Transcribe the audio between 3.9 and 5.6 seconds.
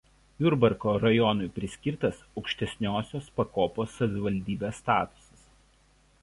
savivaldybės statusas.